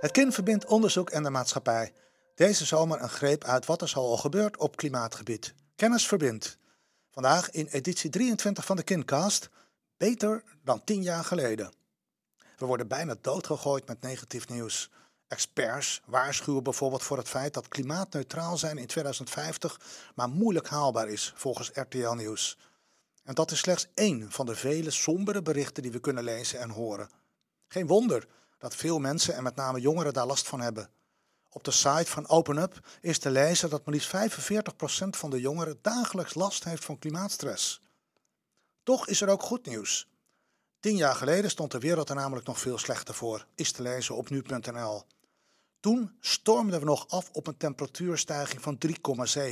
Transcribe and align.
Het 0.00 0.10
kind 0.10 0.34
verbindt 0.34 0.64
onderzoek 0.64 1.10
en 1.10 1.22
de 1.22 1.30
maatschappij. 1.30 1.92
Deze 2.34 2.64
zomer 2.64 3.02
een 3.02 3.08
greep 3.08 3.44
uit 3.44 3.66
wat 3.66 3.82
er 3.82 3.92
al 3.94 4.16
gebeurt 4.16 4.56
op 4.56 4.76
klimaatgebied. 4.76 5.54
Kennis 5.76 6.06
verbindt. 6.06 6.58
Vandaag 7.10 7.50
in 7.50 7.66
editie 7.66 8.10
23 8.10 8.64
van 8.64 8.76
de 8.76 8.82
Kindcast. 8.82 9.48
Beter 9.96 10.42
dan 10.64 10.84
tien 10.84 11.02
jaar 11.02 11.24
geleden. 11.24 11.72
We 12.56 12.66
worden 12.66 12.88
bijna 12.88 13.14
doodgegooid 13.20 13.86
met 13.86 14.00
negatief 14.00 14.48
nieuws. 14.48 14.90
Experts 15.28 16.02
waarschuwen 16.06 16.62
bijvoorbeeld 16.62 17.02
voor 17.02 17.16
het 17.16 17.28
feit 17.28 17.54
dat 17.54 17.68
klimaatneutraal 17.68 18.56
zijn 18.56 18.78
in 18.78 18.86
2050 18.86 19.80
maar 20.14 20.28
moeilijk 20.28 20.68
haalbaar 20.68 21.08
is, 21.08 21.32
volgens 21.36 21.70
RTL 21.74 22.12
Nieuws. 22.12 22.58
En 23.24 23.34
dat 23.34 23.50
is 23.50 23.58
slechts 23.58 23.88
één 23.94 24.32
van 24.32 24.46
de 24.46 24.56
vele 24.56 24.90
sombere 24.90 25.42
berichten 25.42 25.82
die 25.82 25.92
we 25.92 26.00
kunnen 26.00 26.24
lezen 26.24 26.60
en 26.60 26.70
horen. 26.70 27.10
Geen 27.68 27.86
wonder 27.86 28.26
dat 28.58 28.74
veel 28.74 28.98
mensen 28.98 29.34
en 29.34 29.42
met 29.42 29.56
name 29.56 29.80
jongeren 29.80 30.12
daar 30.12 30.26
last 30.26 30.48
van 30.48 30.60
hebben. 30.60 30.90
Op 31.50 31.64
de 31.64 31.70
site 31.70 32.10
van 32.10 32.28
OpenUp 32.28 32.86
is 33.00 33.18
te 33.18 33.30
lezen 33.30 33.70
dat 33.70 33.84
maar 33.84 33.94
liefst 33.94 34.16
45% 34.16 35.08
van 35.08 35.30
de 35.30 35.40
jongeren 35.40 35.78
dagelijks 35.82 36.34
last 36.34 36.64
heeft 36.64 36.84
van 36.84 36.98
klimaatstress. 36.98 37.82
Toch 38.82 39.06
is 39.06 39.20
er 39.20 39.28
ook 39.28 39.42
goed 39.42 39.66
nieuws. 39.66 40.08
Tien 40.80 40.96
jaar 40.96 41.14
geleden 41.14 41.50
stond 41.50 41.70
de 41.70 41.78
wereld 41.78 42.08
er 42.08 42.14
namelijk 42.14 42.46
nog 42.46 42.60
veel 42.60 42.78
slechter 42.78 43.14
voor, 43.14 43.46
is 43.54 43.72
te 43.72 43.82
lezen 43.82 44.16
op 44.16 44.30
nu.nl. 44.30 45.02
Toen 45.80 46.16
stormden 46.20 46.80
we 46.80 46.84
nog 46.84 47.08
af 47.08 47.28
op 47.32 47.46
een 47.46 47.56
temperatuurstijging 47.56 48.62
van 48.62 48.78
3,7 48.86 48.92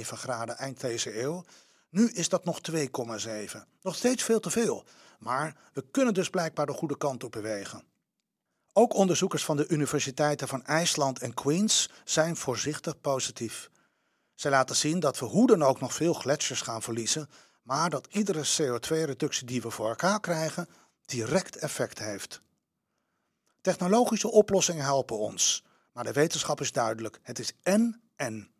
graden 0.01 0.57
eind 0.57 0.81
deze 0.81 1.21
eeuw. 1.23 1.45
Nu 1.91 2.11
is 2.11 2.29
dat 2.29 2.45
nog 2.45 2.61
2,7. 2.71 2.79
Nog 3.83 3.97
steeds 3.97 4.23
veel 4.23 4.41
te 4.41 4.51
veel, 4.51 4.85
maar 5.19 5.57
we 5.73 5.85
kunnen 5.91 6.15
dus 6.15 6.31
blijkbaar 6.31 6.67
de 6.67 6.73
goede 6.73 6.97
kant 6.97 7.25
op 7.25 7.33
bewegen. 7.33 7.85
Ook 8.79 8.95
onderzoekers 8.95 9.45
van 9.45 9.57
de 9.57 9.69
universiteiten 9.69 10.49
van 10.49 10.65
IJsland 10.65 11.19
en 11.19 11.35
Queens 11.35 11.91
zijn 12.05 12.37
voorzichtig 12.37 13.01
positief. 13.01 13.71
Zij 14.35 14.51
laten 14.51 14.77
zien 14.77 15.01
dat 15.01 15.19
we 15.19 15.25
hoe 15.27 15.47
dan 15.47 15.63
ook 15.63 15.81
nog 15.81 15.95
veel 15.95 16.13
gletsjers 16.13 16.61
gaan 16.61 16.83
verliezen, 16.83 17.29
maar 17.63 17.91
dat 17.91 18.07
iedere 18.11 18.45
CO2-reductie 18.45 19.47
die 19.47 19.63
we 19.63 19.71
voor 19.71 19.89
elkaar 19.89 20.21
krijgen 20.21 20.69
direct 21.05 21.57
effect 21.57 21.99
heeft. 21.99 22.43
Technologische 23.61 24.31
oplossingen 24.31 24.85
helpen 24.85 25.19
ons, 25.19 25.65
maar 25.93 26.05
de 26.05 26.13
wetenschap 26.13 26.61
is 26.61 26.73
duidelijk: 26.73 27.19
het 27.23 27.39
is 27.39 27.53
en 27.63 28.01
en. 28.17 28.51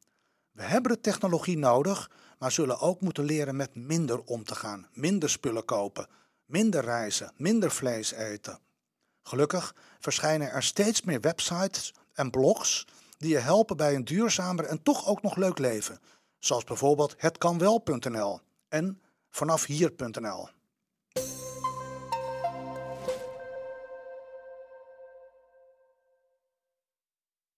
We 0.53 0.63
hebben 0.63 0.93
de 0.93 1.01
technologie 1.01 1.59
nodig, 1.59 2.11
maar 2.39 2.53
zullen 2.53 2.81
ook 2.81 3.01
moeten 3.01 3.25
leren 3.25 3.57
met 3.57 3.75
minder 3.75 4.23
om 4.23 4.45
te 4.45 4.55
gaan, 4.55 4.89
minder 4.93 5.31
spullen 5.31 5.65
kopen, 5.65 6.09
minder 6.45 6.85
reizen, 6.85 7.33
minder 7.37 7.71
vlees 7.71 8.13
eten. 8.13 8.65
Gelukkig 9.29 9.75
verschijnen 9.99 10.51
er 10.51 10.63
steeds 10.63 11.03
meer 11.03 11.21
websites 11.21 11.95
en 12.13 12.31
blogs 12.31 12.87
die 13.19 13.31
je 13.31 13.39
helpen 13.39 13.77
bij 13.77 13.95
een 13.95 14.05
duurzamer 14.05 14.65
en 14.65 14.83
toch 14.83 15.07
ook 15.07 15.23
nog 15.23 15.37
leuk 15.37 15.59
leven, 15.59 16.01
zoals 16.39 16.65
bijvoorbeeld 16.65 17.15
hetkanwel.nl 17.19 18.41
en 18.69 19.01
vanafhier.nl. 19.31 20.49